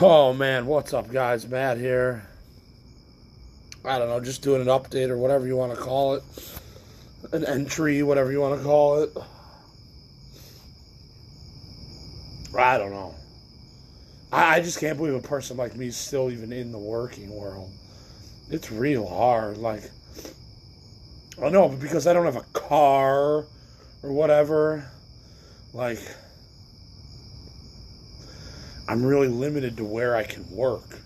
[0.00, 1.48] Oh man, what's up, guys?
[1.48, 2.22] Matt here.
[3.84, 6.22] I don't know, just doing an update or whatever you want to call it.
[7.32, 9.10] An entry, whatever you want to call it.
[12.56, 13.16] I don't know.
[14.30, 17.72] I, just can't believe a person like me is still even in the working world.
[18.50, 19.58] It's real hard.
[19.58, 19.82] Like,
[21.42, 23.46] I know, but because I don't have a car
[24.04, 24.88] or whatever,
[25.72, 25.98] like,
[28.88, 30.98] I'm really limited to where I can work.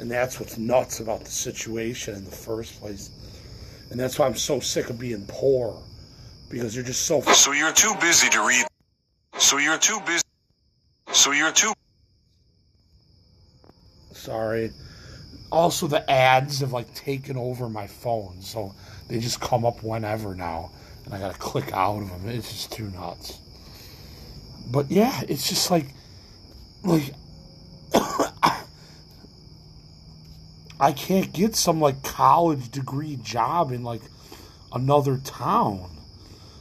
[0.00, 3.10] And that's what's nuts about the situation in the first place.
[3.90, 5.82] And that's why I'm so sick of being poor.
[6.48, 7.20] Because you're just so.
[7.20, 8.64] So you're too busy to read.
[9.36, 10.22] So you're too busy.
[11.12, 11.74] So you're too.
[14.12, 14.72] Sorry.
[15.52, 18.40] Also, the ads have like taken over my phone.
[18.40, 18.74] So
[19.08, 20.70] they just come up whenever now.
[21.04, 22.30] And I gotta click out of them.
[22.30, 23.40] It's just too nuts.
[24.70, 25.86] But yeah, it's just like.
[26.82, 27.14] Like.
[30.80, 34.02] I can't get some like college degree job in like
[34.72, 35.90] another town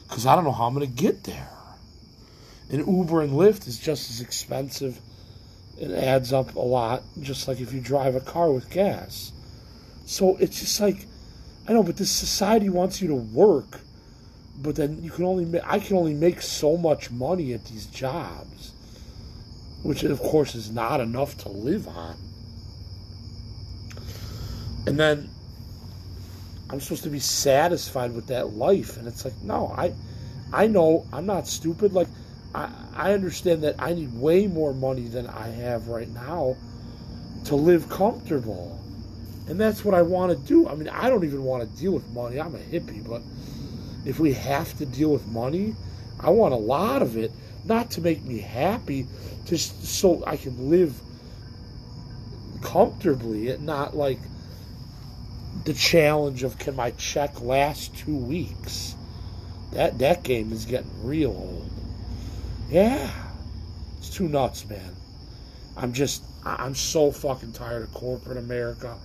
[0.08, 1.50] because I don't know how I'm to get there.
[2.70, 5.00] And Uber and Lyft is just as expensive.
[5.80, 9.32] It adds up a lot, just like if you drive a car with gas.
[10.06, 11.06] So it's just like,
[11.68, 13.82] I know, but this society wants you to work,
[14.58, 18.74] but then you can only I can only make so much money at these jobs,
[19.88, 22.14] which of course is not enough to live on.
[24.86, 25.30] And then
[26.70, 28.98] I'm supposed to be satisfied with that life.
[28.98, 29.94] And it's like, no, I
[30.52, 31.94] I know I'm not stupid.
[31.94, 32.10] Like
[32.54, 36.58] I, I understand that I need way more money than I have right now
[37.46, 38.78] to live comfortable.
[39.48, 40.68] And that's what I want to do.
[40.68, 42.42] I mean, I don't even want to deal with money.
[42.42, 43.22] I'm a hippie, but
[44.04, 45.76] if we have to deal with money,
[46.20, 47.32] I want a lot of it,
[47.68, 49.08] not to make me happy,
[49.46, 51.00] just so I can live
[52.62, 54.20] comfortably and not like
[55.66, 58.96] the challenge of can my check last two weeks?
[59.72, 61.70] That that game is getting real old.
[62.70, 63.12] Yeah,
[63.98, 64.96] it's too nuts, man.
[65.76, 68.96] I'm just I'm so fucking tired of corporate America.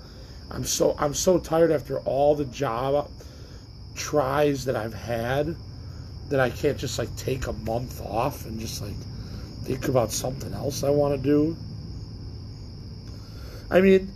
[0.51, 3.11] I'm so I'm so tired after all the job
[3.95, 5.57] tries that I've had
[6.33, 8.97] that I can't just like take a month off and just like
[9.65, 11.55] think about something else I want to do.
[13.71, 14.11] I mean,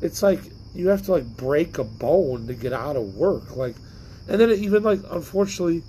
[0.00, 0.40] it's like
[0.74, 3.56] you have to like break a bone to get out of work.
[3.56, 3.76] Like,
[4.26, 5.82] and then even like unfortunately,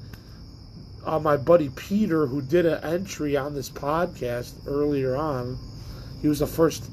[1.06, 5.58] uh, my buddy Peter, who did an entry on this podcast earlier on,
[6.22, 6.84] he was the first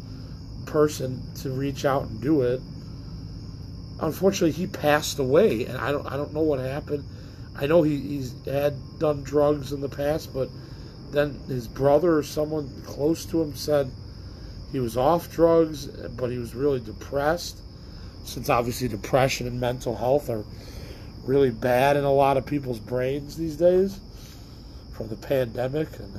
[0.66, 2.60] person to reach out and do it.
[3.98, 7.02] Unfortunately, he passed away, and I don't I don't know what happened.
[7.60, 10.48] I know he, he's had done drugs in the past, but
[11.10, 13.90] then his brother or someone close to him said
[14.70, 17.58] he was off drugs, but he was really depressed.
[18.24, 20.44] Since obviously depression and mental health are
[21.24, 24.00] really bad in a lot of people's brains these days
[24.92, 26.12] from the pandemic and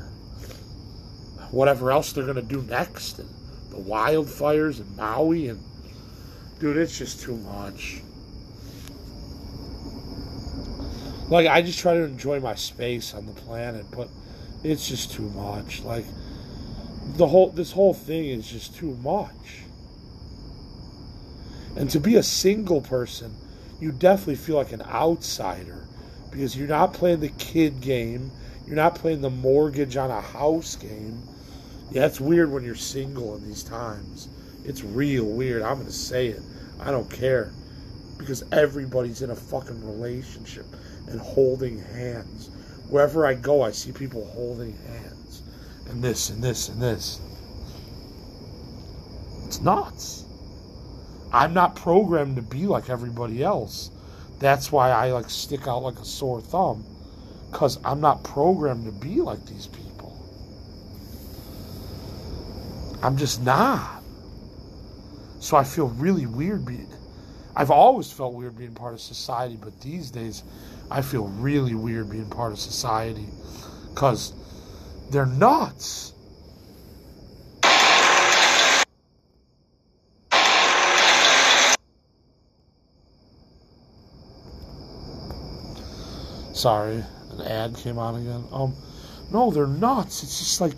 [1.51, 3.29] whatever else they're going to do next and
[3.71, 5.63] the wildfires in Maui and
[6.59, 8.01] dude it's just too much
[11.29, 14.09] like I just try to enjoy my space on the planet but
[14.63, 16.05] it's just too much like
[17.15, 19.63] the whole this whole thing is just too much
[21.75, 23.33] and to be a single person,
[23.79, 25.87] you definitely feel like an outsider
[26.31, 28.31] because you're not playing the kid game,
[28.67, 31.23] you're not playing the mortgage on a house game.
[31.91, 34.27] Yeah, it's weird when you're single in these times.
[34.65, 35.61] It's real weird.
[35.61, 36.41] I'm going to say it.
[36.79, 37.51] I don't care.
[38.17, 40.65] Because everybody's in a fucking relationship
[41.09, 42.49] and holding hands.
[42.89, 45.43] Wherever I go, I see people holding hands.
[45.89, 47.19] And this and this and this.
[49.45, 50.25] It's nuts.
[51.31, 53.91] I'm not programmed to be like everybody else.
[54.39, 56.85] That's why I like stick out like a sore thumb
[57.51, 60.15] cuz I'm not programmed to be like these people.
[63.01, 64.03] I'm just not.
[65.39, 66.89] So I feel really weird being
[67.55, 70.43] I've always felt weird being part of society, but these days
[70.91, 73.27] I feel really weird being part of society
[73.95, 74.33] cuz
[75.09, 76.13] they're nuts.
[86.53, 88.43] Sorry, an ad came on again.
[88.51, 88.75] Um,
[89.31, 90.23] no, they're nuts.
[90.23, 90.73] It's just like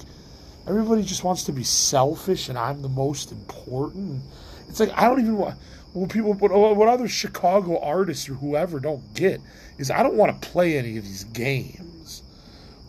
[0.68, 4.22] everybody just wants to be selfish, and I'm the most important.
[4.71, 5.57] It's like I don't even want.
[5.91, 9.41] What people, what, what other Chicago artists or whoever don't get
[9.77, 12.23] is I don't want to play any of these games.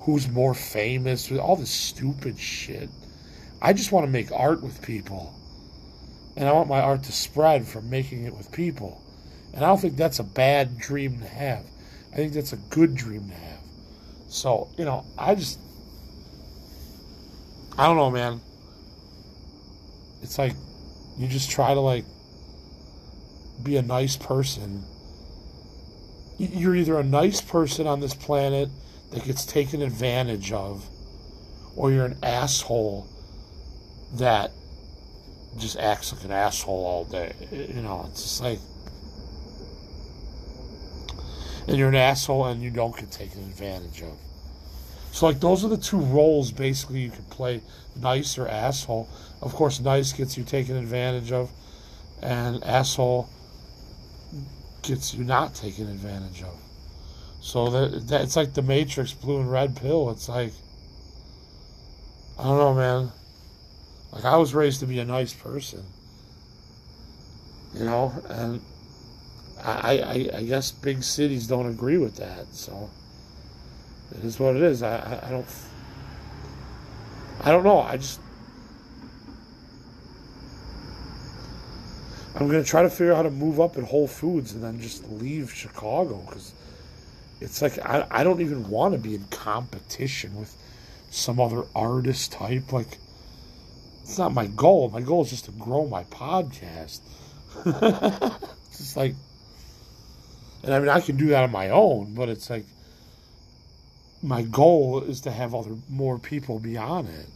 [0.03, 1.33] Who's more famous?
[1.33, 2.89] All this stupid shit.
[3.61, 5.35] I just want to make art with people.
[6.37, 9.03] And I want my art to spread from making it with people.
[9.53, 11.65] And I don't think that's a bad dream to have.
[12.13, 13.61] I think that's a good dream to have.
[14.29, 15.59] So, you know, I just
[17.77, 18.41] I don't know, man.
[20.23, 20.55] It's like
[21.19, 22.05] you just try to like
[23.63, 24.85] be a nice person.
[26.39, 28.69] You're either a nice person on this planet
[29.13, 30.89] that gets taken advantage of,
[31.77, 33.07] or you're an asshole
[34.15, 34.51] that
[35.59, 37.35] just acts like an asshole all day.
[37.53, 38.59] You know, it's just like.
[41.69, 44.19] And you're an asshole and you don't get taken advantage of.
[45.13, 47.61] So, like, those are the two roles basically you can play
[48.01, 49.09] nice or asshole.
[49.43, 51.51] Of course, nice gets you taken advantage of,
[52.23, 53.29] and asshole
[54.81, 56.59] gets you not taken advantage of.
[57.43, 60.11] So that, that it's like the Matrix blue and red pill.
[60.11, 60.53] It's like
[62.39, 63.13] I don't know, man.
[64.13, 65.85] Like I was raised to be a nice person,
[67.75, 68.61] you know, and
[69.63, 72.47] I I, I guess big cities don't agree with that.
[72.53, 72.89] So
[74.19, 74.83] it is what it is.
[74.83, 75.47] I I, I don't
[77.41, 77.81] I don't know.
[77.81, 78.21] I just
[82.35, 84.81] I'm gonna try to figure out how to move up at Whole Foods and then
[84.81, 86.53] just leave Chicago because
[87.41, 90.57] it's like I, I don't even want to be in competition with
[91.11, 92.73] some other artist type.
[92.73, 92.99] Like
[94.03, 94.89] it's not my goal.
[94.91, 97.01] My goal is just to grow my podcast.
[98.71, 99.15] it's like,
[100.63, 102.65] and I mean I can do that on my own, but it's like
[104.23, 107.27] my goal is to have other more people be on it.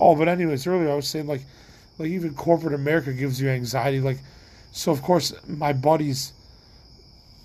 [0.00, 1.42] Oh, but anyways, earlier I was saying like
[1.98, 4.00] like even corporate America gives you anxiety.
[4.00, 4.18] Like,
[4.72, 6.32] so of course my buddies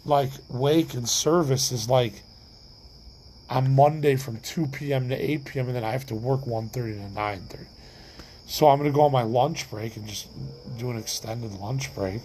[0.05, 2.23] like wake and service is like
[3.49, 5.09] on Monday from 2 p.m.
[5.09, 5.67] to 8 p.m.
[5.67, 7.65] and then I have to work 1.30 to 9.30.
[8.47, 10.27] So I'm to go on my lunch break and just
[10.77, 12.21] do an extended lunch break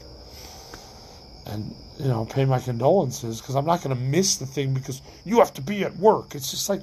[1.56, 5.00] and, you know, pay my condolences because I'm not going to miss the thing because
[5.25, 6.35] you have to be at work.
[6.35, 6.82] It's just like,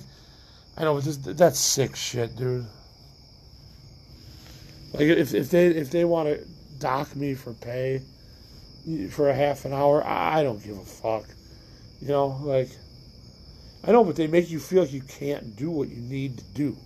[0.78, 2.66] I know, that's sick shit, dude.
[4.94, 6.46] Like if if they if they want to
[6.78, 8.02] dock me for pay
[9.10, 11.26] for a half an hour, I don't give a fuck.
[12.00, 12.70] You know, like
[13.84, 16.44] I know, but they make you feel like you can't do what you need to
[16.54, 16.78] do.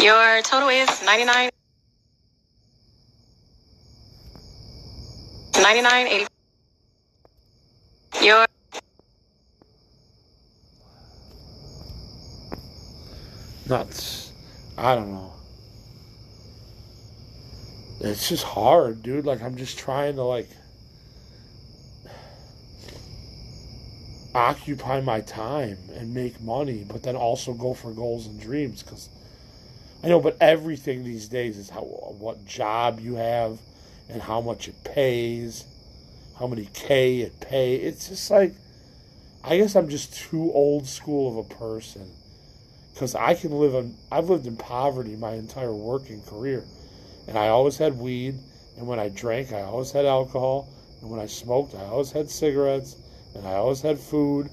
[0.00, 1.50] Your total is ninety nine.
[5.56, 6.26] 99 80
[8.22, 8.46] your
[13.68, 14.32] nuts
[14.76, 15.36] i don't know
[18.00, 19.24] it's just hard, dude.
[19.24, 20.48] Like I'm just trying to like
[24.34, 29.08] occupy my time and make money, but then also go for goals and dreams because
[30.04, 33.58] I know, but everything these days is how what job you have
[34.08, 35.64] and how much it pays,
[36.38, 37.76] how many K it pay.
[37.76, 38.54] It's just like
[39.42, 42.10] I guess I'm just too old school of a person
[42.96, 46.64] because I can live in I've lived in poverty my entire working career.
[47.28, 48.36] And I always had weed.
[48.78, 50.66] And when I drank, I always had alcohol.
[51.02, 52.96] And when I smoked, I always had cigarettes.
[53.34, 54.48] And I always had food.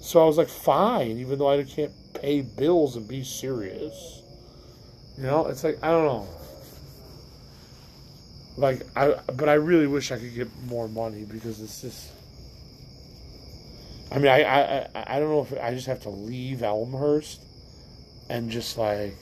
[0.00, 4.22] So I was like, fine, even though I can't pay bills and be serious.
[5.18, 6.28] You know, it's like, I don't know.
[8.56, 12.12] Like, I, but I really wish I could get more money because it's just.
[14.12, 17.40] I mean, I, I, I don't know if I just have to leave Elmhurst
[18.32, 19.18] and just like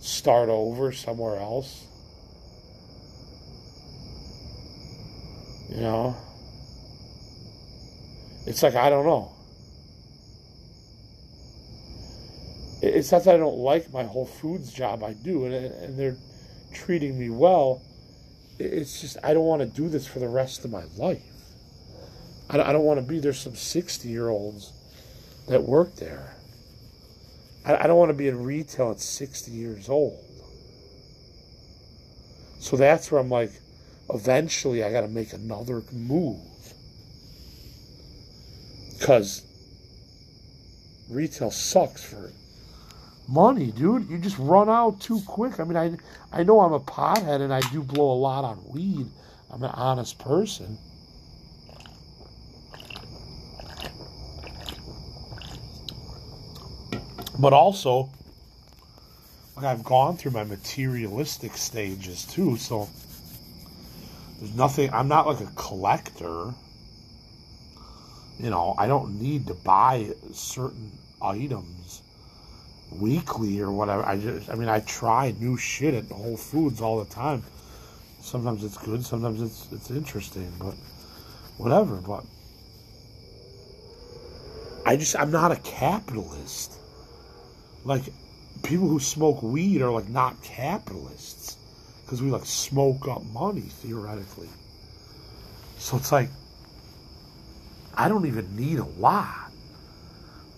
[0.00, 1.86] start over somewhere else.
[5.68, 6.16] You know?
[8.44, 9.30] It's like, I don't know.
[12.82, 16.16] It's not that I don't like my Whole Foods job, I do, and, and they're
[16.72, 17.82] treating me well.
[18.58, 21.22] It's just, I don't want to do this for the rest of my life.
[22.48, 24.72] I don't want to be there some 60 year olds
[25.46, 26.34] that work there.
[27.64, 30.24] I, I don't want to be in retail at 60 years old.
[32.58, 33.52] So that's where I'm like,
[34.10, 36.40] eventually I got to make another move.
[38.98, 39.42] Because
[41.08, 42.30] retail sucks for
[43.28, 44.10] money, dude.
[44.10, 45.58] You just run out too quick.
[45.58, 45.96] I mean, I,
[46.32, 49.06] I know I'm a pothead and I do blow a lot on weed.
[49.50, 50.78] I'm an honest person.
[57.40, 58.10] But also,
[59.58, 62.88] I've gone through my materialistic stages too, so
[64.38, 64.92] there's nothing.
[64.92, 66.54] I'm not like a collector.
[68.38, 70.92] You know, I don't need to buy certain
[71.22, 72.02] items.
[72.92, 74.04] weekly or whatever.
[74.04, 77.44] I just, I mean, I try new shit at Whole Foods all the time.
[78.20, 80.74] Sometimes it's good, sometimes it's it's interesting, but
[81.58, 81.96] whatever.
[81.96, 82.24] But
[84.86, 86.79] I just, I'm not a capitalist.
[87.84, 88.02] Like
[88.62, 91.56] people who smoke weed are like not capitalists
[92.04, 94.48] because we like smoke up money theoretically.
[95.78, 96.28] So it's like
[97.94, 99.50] I don't even need a lot.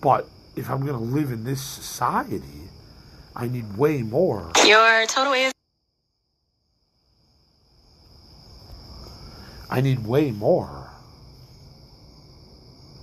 [0.01, 2.69] But if I'm going to live in this society,
[3.35, 4.51] I need way more.
[4.65, 5.53] Your total is
[9.69, 10.89] I need way more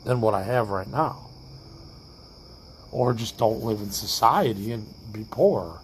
[0.04, 1.29] than what I have right now.
[2.92, 5.80] Or just don't live in society and be poor.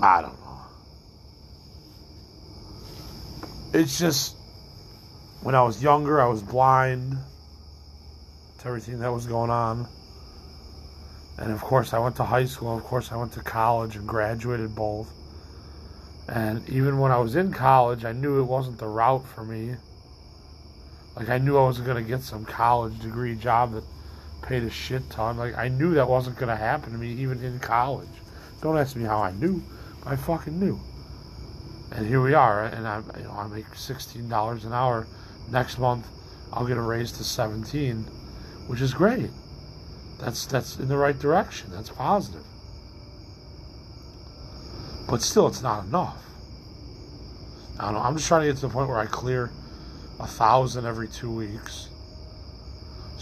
[0.00, 0.60] I don't know.
[3.72, 4.36] It's just
[5.42, 7.16] when I was younger, I was blind
[8.58, 9.86] to everything that was going on.
[11.38, 12.76] And of course, I went to high school.
[12.76, 15.12] Of course, I went to college and graduated both.
[16.28, 19.76] And even when I was in college, I knew it wasn't the route for me.
[21.16, 23.84] Like, I knew I wasn't going to get some college degree job that
[24.44, 25.36] paid a shit ton.
[25.36, 28.08] Like, I knew that wasn't to happen to me even in college.
[28.60, 29.62] Don't ask me how I knew.
[30.06, 30.80] I fucking knew.
[31.92, 32.64] And here we are.
[32.64, 35.06] And I'm you know, I make $16 an hour.
[35.50, 36.06] Next month,
[36.52, 37.98] I'll get a raise to 17,
[38.66, 39.30] which is great.
[40.18, 41.70] That's that's in the right direction.
[41.70, 42.44] That's positive.
[45.08, 46.22] But still, it's not enough.
[47.78, 48.00] I don't know.
[48.00, 49.50] I'm just trying to get to the point where I clear
[50.20, 51.88] a thousand every two weeks.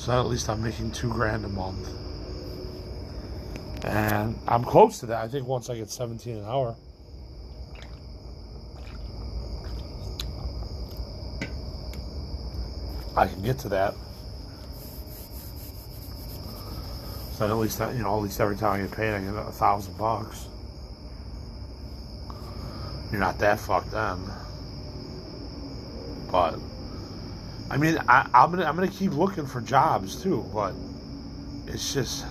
[0.02, 1.88] So at least I'm making two grand a month.
[3.84, 5.22] And I'm close to that.
[5.22, 6.74] I think once I get 17 an hour.
[13.16, 13.94] I can get to that.
[17.36, 19.52] So at least, you know, at least every time I get paid, I get a
[19.52, 20.46] thousand bucks.
[23.12, 24.18] You're not that fucked then.
[26.28, 26.58] But
[27.72, 30.44] I mean, I, I'm gonna I'm gonna keep looking for jobs too.
[30.52, 30.74] But
[31.66, 32.26] it's just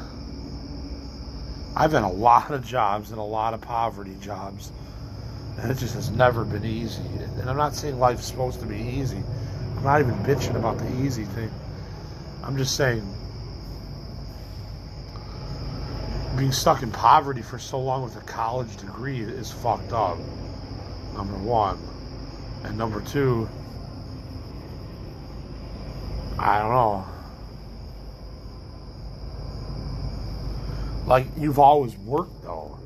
[1.75, 4.71] I've had a lot of jobs and a lot of poverty jobs,
[5.57, 7.01] and it just has never been easy.
[7.39, 9.23] And I'm not saying life's supposed to be easy.
[9.77, 11.51] I'm not even bitching about the easy thing.
[12.43, 13.01] I'm just saying
[16.37, 20.19] being stuck in poverty for so long with a college degree is fucked up.
[21.15, 21.79] Number one.
[22.63, 23.49] And number two,
[26.41, 27.05] I don't know.
[31.05, 32.79] Like, you've always worked, though.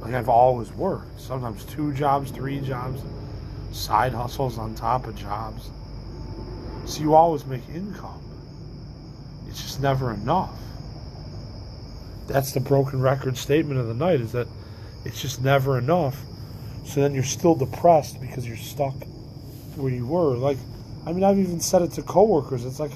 [0.00, 1.20] Like, I've always worked.
[1.20, 3.02] Sometimes two jobs, three jobs,
[3.72, 5.70] side hustles on top of jobs.
[6.86, 8.22] So you always make income.
[9.46, 10.58] It's just never enough.
[12.26, 14.48] That's the broken record statement of the night is that
[15.04, 16.18] it's just never enough.
[16.86, 18.94] So then you're still depressed because you're stuck
[19.76, 20.36] where you were.
[20.36, 20.56] Like,
[21.06, 22.64] I mean, I've even said it to coworkers.
[22.64, 22.92] It's like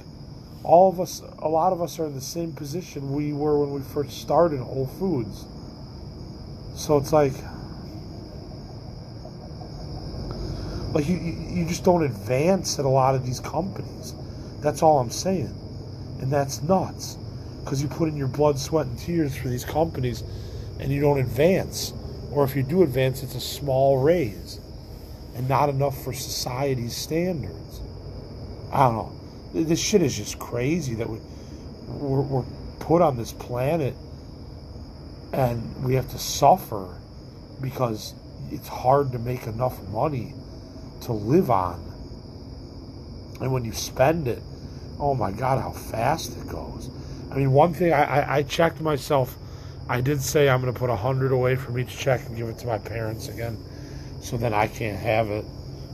[0.62, 3.72] all of us, a lot of us are in the same position we were when
[3.72, 5.46] we first started Whole Foods.
[6.74, 7.32] So it's like,
[10.92, 14.14] like you, you just don't advance at a lot of these companies.
[14.60, 15.54] That's all I'm saying.
[16.20, 17.16] And that's nuts.
[17.62, 20.22] Because you put in your blood, sweat, and tears for these companies
[20.78, 21.92] and you don't advance.
[22.32, 24.60] Or if you do advance, it's a small raise
[25.34, 27.80] and not enough for society's standards.
[28.74, 29.12] I don't know.
[29.62, 31.18] This shit is just crazy that we,
[31.86, 32.44] we're, we're
[32.80, 33.94] put on this planet
[35.32, 37.00] and we have to suffer
[37.60, 38.14] because
[38.50, 40.34] it's hard to make enough money
[41.02, 41.80] to live on.
[43.40, 44.42] And when you spend it,
[44.98, 46.90] oh my God, how fast it goes.
[47.30, 49.36] I mean, one thing I, I, I checked myself.
[49.88, 52.48] I did say I'm going to put a hundred away from each check and give
[52.48, 53.58] it to my parents again,
[54.20, 55.44] so then I can't have it,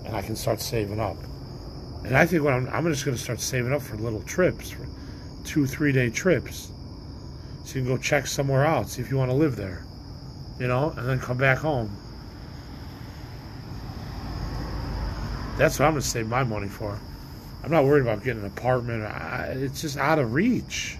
[0.04, 1.16] and I can start saving up.
[2.04, 4.70] And I think what I'm, I'm just going to start saving up for little trips,
[4.70, 4.86] for
[5.44, 6.72] two, three day trips.
[7.64, 9.84] So you can go check somewhere out, see if you want to live there,
[10.58, 11.94] you know, and then come back home.
[15.56, 16.98] That's what I'm going to save my money for.
[17.62, 19.04] I'm not worried about getting an apartment.
[19.04, 20.96] I, it's just out of reach.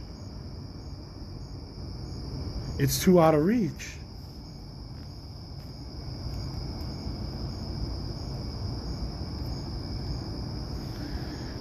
[2.78, 3.92] It's too out of reach.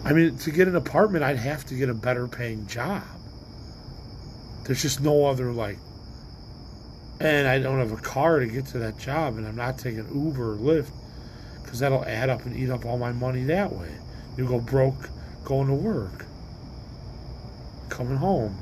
[0.10, 3.04] I mean, to get an apartment, I'd have to get a better paying job.
[4.64, 5.78] There's just no other, like,
[7.20, 10.08] and I don't have a car to get to that job, and I'm not taking
[10.12, 10.90] Uber or Lyft
[11.62, 13.92] because that'll add up and eat up all my money that way.
[14.36, 15.12] You go broke
[15.44, 16.26] going to work,
[17.90, 18.58] coming home.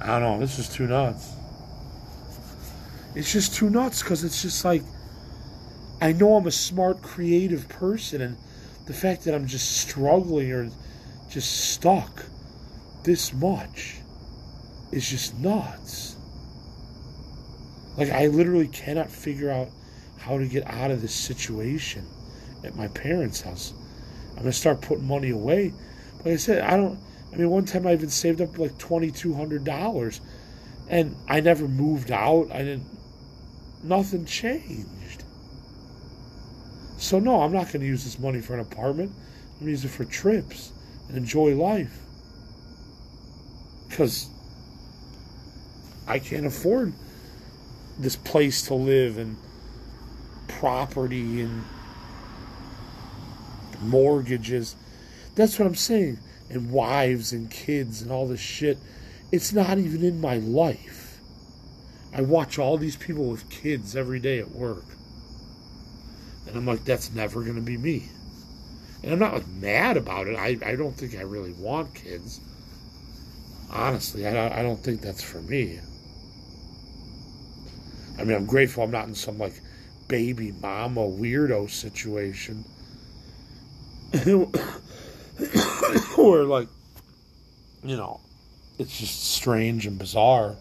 [0.00, 0.38] I don't know.
[0.38, 1.32] This is too nuts.
[3.16, 4.82] It's just too nuts because it's just like
[6.00, 8.36] I know I'm a smart, creative person, and
[8.86, 10.70] the fact that I'm just struggling or
[11.30, 12.24] just stuck
[13.02, 13.96] this much
[14.92, 16.16] is just nuts.
[17.96, 19.68] Like, I literally cannot figure out
[20.18, 22.06] how to get out of this situation
[22.64, 23.72] at my parents' house.
[24.30, 25.72] I'm going to start putting money away.
[26.18, 26.98] Like I said, I don't.
[27.32, 30.20] I mean, one time I even saved up like $2,200
[30.88, 32.50] and I never moved out.
[32.52, 32.86] I didn't.
[33.82, 35.23] Nothing changed.
[37.04, 39.12] So, no, I'm not going to use this money for an apartment.
[39.12, 40.72] I'm going to use it for trips
[41.06, 42.00] and enjoy life.
[43.86, 44.30] Because
[46.08, 46.94] I can't afford
[47.98, 49.36] this place to live and
[50.48, 51.62] property and
[53.82, 54.74] mortgages.
[55.34, 56.18] That's what I'm saying.
[56.48, 58.78] And wives and kids and all this shit.
[59.30, 61.20] It's not even in my life.
[62.14, 64.84] I watch all these people with kids every day at work.
[66.46, 68.08] And I'm like, that's never going to be me.
[69.02, 70.36] And I'm not like mad about it.
[70.36, 72.40] I, I don't think I really want kids.
[73.70, 75.80] Honestly, I, I don't think that's for me.
[78.18, 79.60] I mean, I'm grateful I'm not in some like
[80.08, 82.64] baby mama weirdo situation.
[86.16, 86.68] Where, like,
[87.82, 88.20] you know,
[88.78, 90.56] it's just strange and bizarre.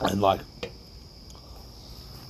[0.00, 0.40] And, like,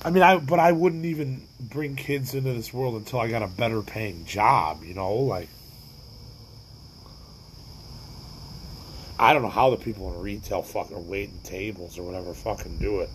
[0.03, 3.43] I mean, I, but I wouldn't even bring kids into this world until I got
[3.43, 5.13] a better paying job, you know?
[5.13, 5.49] Like,
[9.19, 13.01] I don't know how the people in retail fucking waiting tables or whatever fucking do
[13.01, 13.09] it.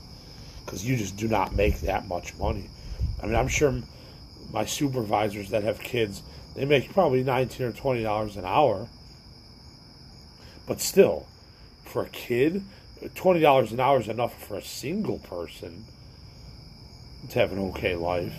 [0.65, 2.69] Because you just do not make that much money.
[3.23, 3.75] I mean, I'm sure
[4.53, 6.23] my supervisors that have kids,
[6.55, 8.87] they make probably 19 or $20 an hour.
[10.67, 11.27] But still,
[11.85, 12.63] for a kid,
[13.03, 15.85] $20 an hour is enough for a single person
[17.31, 18.35] to have an okay life.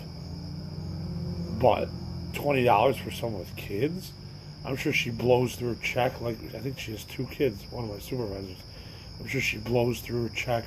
[1.59, 1.89] But
[2.33, 4.11] $20 for someone with kids?
[4.65, 6.21] I'm sure she blows through a check.
[6.21, 7.63] Like I think she has two kids.
[7.71, 8.57] One of my supervisors.
[9.19, 10.65] I'm sure she blows through a check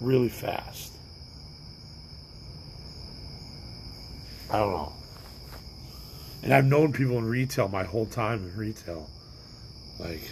[0.00, 0.92] really fast.
[4.50, 4.92] I don't know.
[6.42, 9.08] And I've known people in retail my whole time in retail.
[9.98, 10.22] Like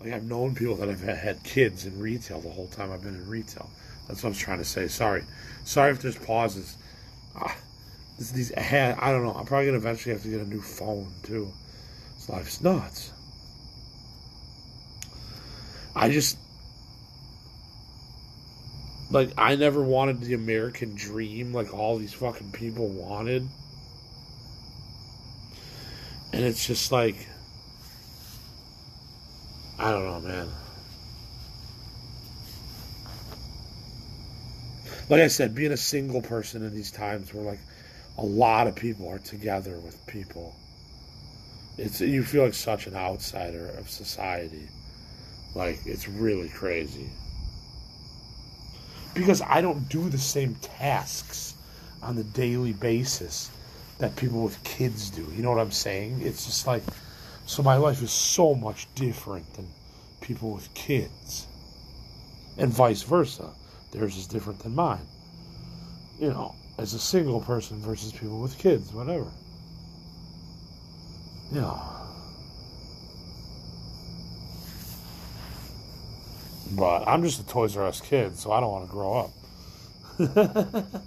[0.00, 3.14] Like I've known people that have had kids in retail the whole time I've been
[3.14, 3.68] in retail.
[4.08, 4.88] That's what I was trying to say.
[4.88, 5.24] Sorry,
[5.64, 6.76] sorry if there's pauses.
[7.36, 7.54] Ah,
[8.18, 9.34] this, these I don't know.
[9.34, 11.52] I'm probably gonna eventually have to get a new phone too.
[12.16, 13.12] This life's nuts.
[15.94, 16.38] I just
[19.10, 23.46] like I never wanted the American dream like all these fucking people wanted.
[26.32, 27.26] And it's just like
[29.80, 30.48] I don't know, man.
[35.08, 37.60] Like I said, being a single person in these times where like
[38.18, 40.54] a lot of people are together with people,
[41.78, 44.68] it's you feel like such an outsider of society.
[45.54, 47.08] Like it's really crazy.
[49.14, 51.54] Because I don't do the same tasks
[52.02, 53.50] on the daily basis
[53.96, 55.26] that people with kids do.
[55.34, 56.20] You know what I'm saying?
[56.20, 56.82] It's just like
[57.50, 59.66] so my life is so much different than
[60.20, 61.48] people with kids.
[62.56, 63.50] And vice versa.
[63.90, 65.04] Theirs is different than mine.
[66.20, 69.26] You know, as a single person versus people with kids, whatever.
[71.50, 71.82] You know.
[76.70, 79.32] But I'm just a Toys R Us kid, so I don't want to grow up.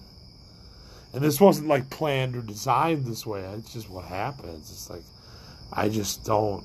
[1.13, 3.45] and this wasn't like planned or designed this way.
[3.57, 4.69] It's just what happens.
[4.69, 5.03] It's like
[5.75, 6.63] I just don't.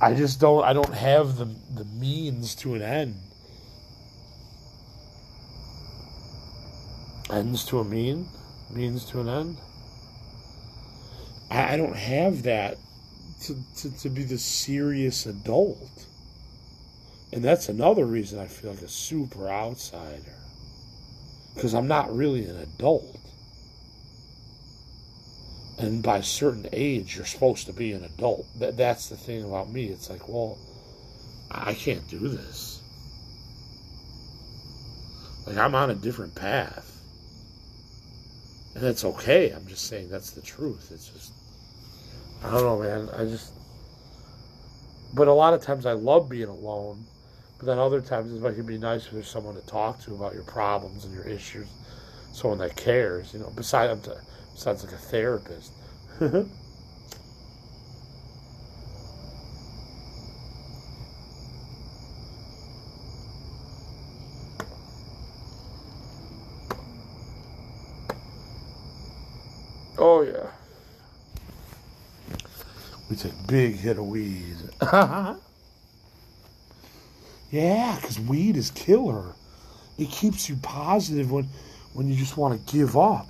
[0.00, 0.64] I just don't.
[0.64, 3.16] I don't have the the means to an end.
[7.30, 8.28] Ends to a mean,
[8.70, 9.56] means to an end.
[11.50, 12.78] I, I don't have that
[13.42, 16.06] to, to to be the serious adult,
[17.32, 20.32] and that's another reason I feel like a super outsider.
[21.54, 23.18] Because I'm not really an adult
[25.78, 28.46] and by a certain age you're supposed to be an adult.
[28.58, 29.86] That that's the thing about me.
[29.86, 30.58] It's like well
[31.50, 32.80] i can't do this.
[35.46, 36.92] Like i'm on a different path.
[38.74, 39.50] And that's okay.
[39.50, 40.90] I'm just saying that's the truth.
[40.92, 41.32] It's just
[42.42, 43.08] i don't know man.
[43.16, 43.52] I just
[45.14, 47.04] but a lot of times i love being alone.
[47.58, 50.00] But then other times it's like it might be nice if there's someone to talk
[50.02, 51.66] to about your problems and your issues,
[52.32, 53.50] someone that cares, you know.
[53.56, 54.08] Besides,
[54.56, 55.70] besides like a therapist.
[69.98, 70.50] oh yeah.
[73.10, 74.56] We take big hit of weed.
[74.80, 75.36] yeah,
[77.96, 79.34] because weed is killer.
[79.98, 81.46] It keeps you positive when
[81.92, 83.28] when you just want to give up.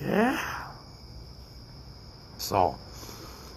[0.00, 0.66] Yeah.
[2.38, 2.76] So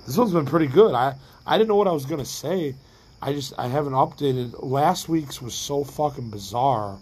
[0.06, 0.94] this one's been pretty good.
[0.94, 2.76] I I didn't know what I was gonna say.
[3.22, 4.56] I just I haven't updated.
[4.64, 6.98] Last week's was so fucking bizarre.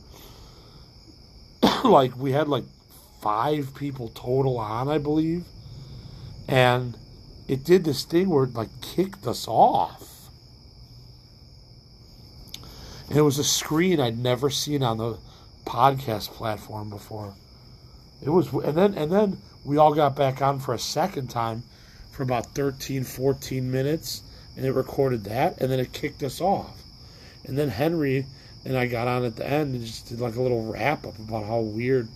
[1.84, 2.66] like we had like
[3.22, 5.46] five people total on, I believe,
[6.48, 6.98] and
[7.48, 10.30] it did this thing where it like kicked us off.
[13.10, 15.18] And it was a screen I'd never seen on the
[15.66, 17.36] podcast platform before.
[18.22, 21.64] It was and then and then we all got back on for a second time
[22.12, 24.24] for about 13 14 minutes
[24.56, 26.82] and it recorded that and then it kicked us off.
[27.46, 28.26] And then Henry
[28.66, 31.18] and I got on at the end and just did like a little wrap up
[31.20, 32.08] about how weird.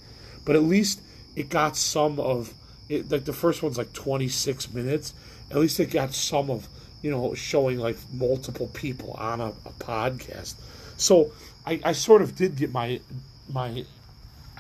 [0.44, 1.02] But at least
[1.36, 2.54] it got some of
[2.90, 5.14] it like the first one's like 26 minutes.
[5.50, 6.68] At least it got some of
[7.02, 10.56] you know showing like multiple people on a, a podcast.
[10.98, 11.32] So
[11.66, 13.00] I, I sort of did get my
[13.52, 13.86] my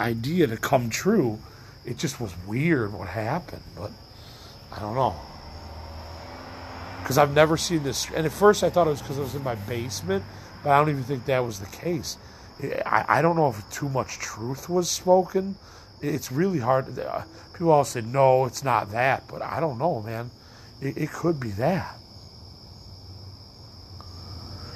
[0.02, 1.40] idea to come true
[1.86, 3.92] it just was weird what happened but
[4.72, 5.16] i don't know
[7.02, 9.36] because i've never seen this and at first i thought it was because i was
[9.36, 10.24] in my basement
[10.64, 12.18] but i don't even think that was the case
[12.86, 15.56] I, don't know if too much truth was spoken
[16.02, 16.98] it's really hard.
[16.98, 19.24] Uh, people all say, no, it's not that.
[19.28, 20.32] But I don't know, man.
[20.82, 21.96] It could be that.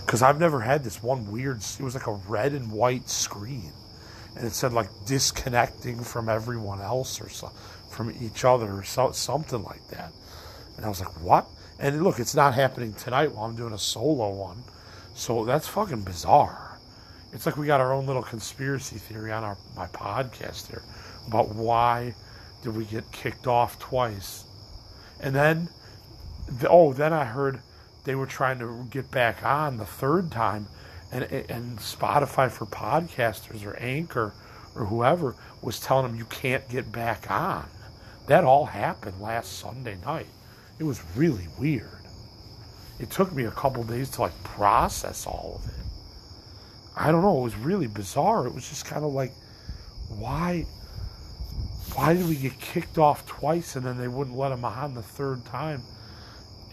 [0.06, 3.72] Because I've never had this one weird, it was like a red and white screen.
[4.36, 7.52] And it said like disconnecting from everyone else or so,
[7.90, 10.12] from each other or so, something like that.
[10.78, 11.48] And I was like, what?
[11.80, 14.64] And look, it's not happening tonight while I'm doing a solo one.
[15.14, 16.78] So that's fucking bizarre.
[17.34, 20.84] It's like we got our own little conspiracy theory on our my podcast here
[21.28, 22.14] about why
[22.64, 24.46] did we get kicked off twice.
[25.20, 25.70] And then,
[26.68, 27.60] oh, then I heard
[28.04, 30.68] they were trying to get back on the third time,
[31.24, 34.34] and and Spotify for podcasters or Anchor
[34.76, 37.66] or whoever was telling them you can't get back on.
[38.28, 40.28] That all happened last Sunday night.
[40.80, 41.90] It was really weird.
[43.00, 45.76] It took me a couple days to like process all of it.
[46.96, 47.40] I don't know.
[47.40, 48.48] It was really bizarre.
[48.48, 49.34] It was just kind of like,
[50.10, 50.66] why?
[51.96, 55.02] why did we get kicked off twice and then they wouldn't let him on the
[55.02, 55.82] third time?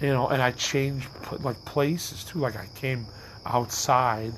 [0.01, 1.09] You know, and I changed
[1.41, 2.41] like places too.
[2.41, 3.07] Like I came
[3.45, 4.33] outside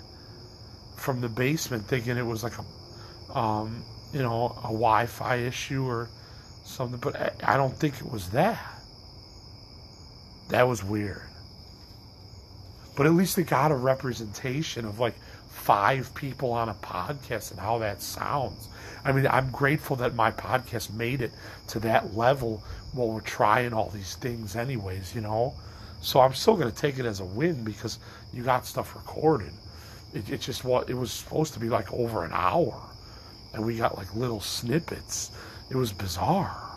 [0.96, 6.08] from the basement thinking it was like a, um, you know, a Wi-Fi issue or
[6.64, 8.64] something, but I, I don't think it was that.
[10.48, 11.22] That was weird.
[12.96, 15.16] But at least they got a representation of like
[15.48, 18.68] five people on a podcast and how that sounds.
[19.04, 21.32] I mean, I'm grateful that my podcast made it
[21.68, 22.62] to that level
[22.92, 25.54] while we're trying all these things, anyways, you know?
[26.04, 27.98] So I'm still going to take it as a win because
[28.32, 29.52] you got stuff recorded.
[30.12, 32.80] It, it just what it was supposed to be like over an hour,
[33.52, 35.32] and we got like little snippets.
[35.70, 36.70] It was bizarre.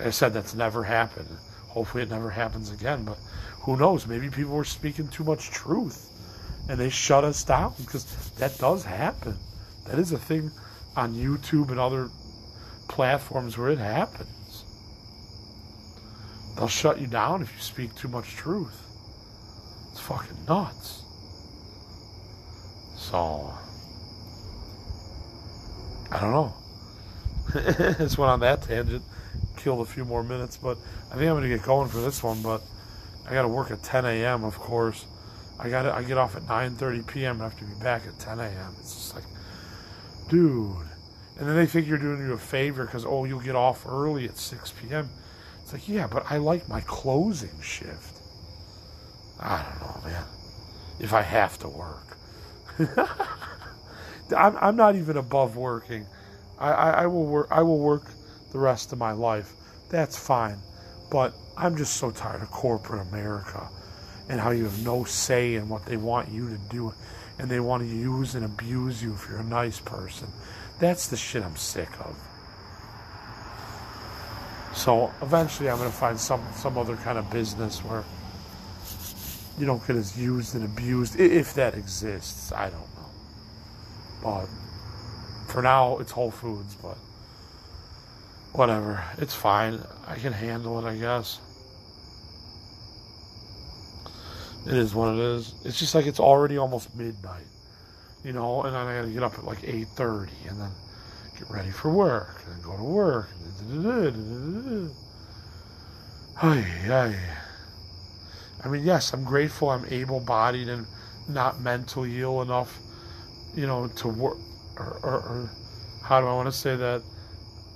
[0.00, 1.28] I said that's never happened.
[1.68, 3.04] Hopefully, it never happens again.
[3.04, 3.18] But
[3.60, 4.06] who knows?
[4.06, 6.10] Maybe people were speaking too much truth
[6.68, 8.04] and they shut us down because
[8.38, 9.36] that does happen.
[9.86, 10.50] That is a thing
[10.96, 12.10] on YouTube and other
[12.88, 14.35] platforms where it happens.
[16.56, 18.82] They'll shut you down if you speak too much truth.
[19.92, 21.02] It's fucking nuts.
[22.96, 23.52] So,
[26.10, 26.54] I don't know.
[27.98, 29.04] Just went on that tangent,
[29.56, 30.78] killed a few more minutes, but
[31.10, 32.42] I think I'm to get going for this one.
[32.42, 32.62] But
[33.28, 35.04] I got to work at 10 a.m., of course.
[35.58, 37.40] I got I get off at 9:30 p.m.
[37.40, 38.74] and have to be back at 10 a.m.
[38.78, 39.24] It's just like,
[40.28, 40.76] dude.
[41.38, 44.26] And then they think you're doing you a favor because oh you'll get off early
[44.26, 45.08] at 6 p.m.
[45.66, 48.20] It's like yeah, but I like my closing shift.
[49.40, 50.24] I don't know, man.
[51.00, 52.16] If I have to work,
[54.36, 56.06] I'm I'm not even above working.
[56.60, 57.48] I, I, I will work.
[57.50, 58.04] I will work
[58.52, 59.54] the rest of my life.
[59.90, 60.58] That's fine.
[61.10, 63.68] But I'm just so tired of corporate America
[64.28, 66.94] and how you have no say in what they want you to do
[67.40, 70.28] and they want to use and abuse you if you're a nice person.
[70.78, 72.16] That's the shit I'm sick of.
[74.76, 78.04] So eventually I'm going to find some some other kind of business where
[79.58, 82.52] you don't get as used and abused, if that exists.
[82.52, 83.10] I don't know.
[84.22, 84.46] But
[85.50, 86.98] for now, it's Whole Foods, but
[88.52, 89.02] whatever.
[89.16, 89.80] It's fine.
[90.06, 91.40] I can handle it, I guess.
[94.66, 95.54] It is what it is.
[95.64, 97.46] It's just like it's already almost midnight,
[98.24, 100.70] you know, and then I gotta get up at like 8.30 and then
[101.38, 103.28] get ready for work and go to work.
[108.64, 110.86] I mean, yes, I'm grateful I'm able bodied and
[111.28, 112.78] not mentally ill enough,
[113.54, 114.38] you know, to work.
[114.78, 115.50] Or, or, or
[116.02, 117.02] how do I want to say that?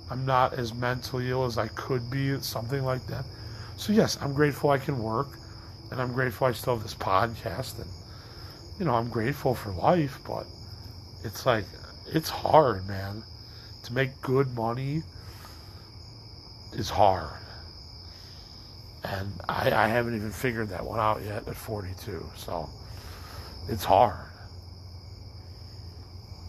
[0.09, 3.25] I'm not as mentally ill as I could be, something like that.
[3.77, 5.29] So, yes, I'm grateful I can work,
[5.89, 7.89] and I'm grateful I still have this podcast, and,
[8.77, 10.45] you know, I'm grateful for life, but
[11.23, 11.65] it's like,
[12.07, 13.23] it's hard, man.
[13.83, 15.03] To make good money
[16.73, 17.29] is hard.
[19.03, 22.25] And I, I haven't even figured that one out yet at 42.
[22.35, 22.69] So
[23.67, 24.27] it's hard.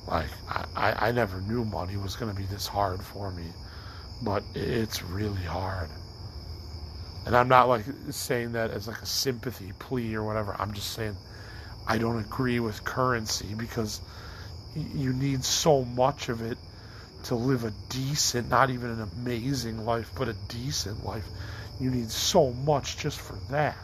[0.06, 3.44] Like, I, I, I never knew money was going to be this hard for me.
[4.22, 5.88] But it's really hard.
[7.24, 10.56] And I'm not like saying that as like a sympathy plea or whatever.
[10.58, 11.16] I'm just saying
[11.86, 14.00] I don't agree with currency because
[14.74, 16.58] you need so much of it
[17.24, 21.24] to live a decent, not even an amazing life, but a decent life.
[21.80, 23.76] You need so much just for that.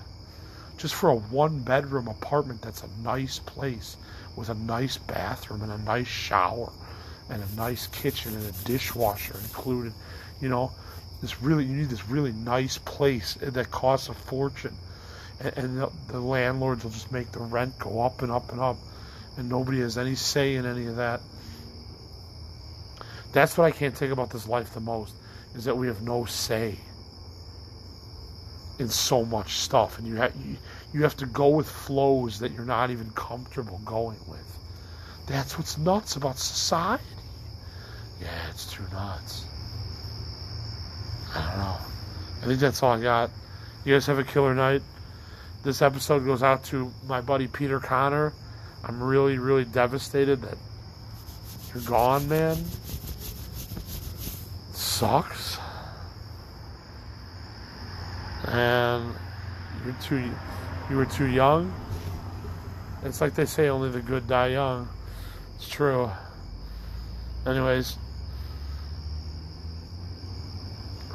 [0.77, 3.96] Just for a one bedroom apartment that's a nice place
[4.37, 6.70] with a nice bathroom and a nice shower
[7.29, 9.92] and a nice kitchen and a dishwasher included.
[10.40, 10.72] You know,
[11.20, 14.77] this really, you need this really nice place that costs a fortune.
[15.40, 18.61] And, and the, the landlords will just make the rent go up and up and
[18.61, 18.77] up.
[19.37, 21.20] And nobody has any say in any of that.
[23.33, 25.14] That's what I can't take about this life the most
[25.55, 26.77] is that we have no say
[28.79, 30.57] in so much stuff, and you have you,
[30.93, 34.59] you have to go with flows that you're not even comfortable going with.
[35.27, 37.05] That's what's nuts about society.
[38.21, 39.45] Yeah, it's too nuts.
[41.35, 41.77] I don't know.
[42.43, 43.31] I think that's all I got.
[43.85, 44.83] You guys have a killer night.
[45.64, 48.33] This episode goes out to my buddy Peter Connor.
[48.85, 50.57] I'm really, really devastated that
[51.75, 52.57] you're gone, man.
[54.99, 55.59] Sucks.
[58.49, 59.15] And
[59.85, 60.29] you're too
[60.91, 61.73] you were too young.
[63.05, 64.89] It's like they say only the good die young.
[65.55, 66.11] It's true.
[67.47, 67.97] Anyways,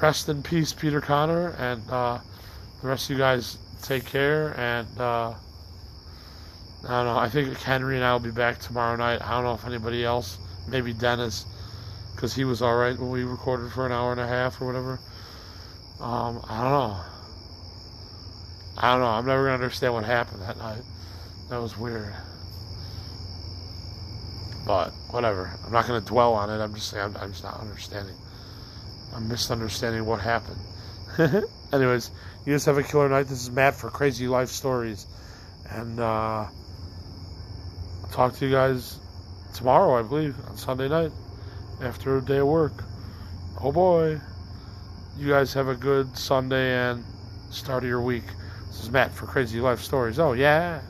[0.02, 2.20] rest in peace, Peter Connor, and uh,
[2.82, 4.58] the rest of you guys take care.
[4.58, 5.34] And uh,
[6.88, 7.18] I don't know.
[7.18, 9.22] I think Henry and I will be back tomorrow night.
[9.22, 10.38] I don't know if anybody else,
[10.70, 11.46] maybe Dennis,
[12.16, 14.68] because he was all right when we recorded for an hour and a half or
[14.68, 15.00] whatever.
[16.00, 16.98] Um, I don't know.
[18.78, 19.08] I don't know.
[19.08, 20.82] I'm never gonna understand what happened that night.
[21.50, 22.14] That was weird.
[24.66, 25.52] But whatever.
[25.66, 26.64] I'm not gonna dwell on it.
[26.64, 28.16] I'm just saying I'm, I'm just not understanding.
[29.14, 30.60] I'm misunderstanding what happened.
[31.74, 32.10] Anyways,
[32.46, 33.28] you guys have a killer night.
[33.28, 35.06] This is Matt for Crazy Life Stories,
[35.70, 39.00] and uh, I'll talk to you guys
[39.54, 41.12] tomorrow, I believe, on Sunday night
[41.84, 42.84] after a day of work.
[43.62, 44.20] Oh boy.
[45.18, 47.04] You guys have a good Sunday and
[47.50, 48.24] start of your week.
[48.68, 50.18] This is Matt for Crazy Life Stories.
[50.18, 50.82] Oh, yeah.